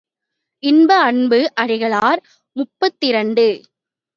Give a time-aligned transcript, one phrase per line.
[0.63, 2.21] இன்ப அன்பு அடிகளார்
[2.55, 3.47] முப்பத்திரண்டு.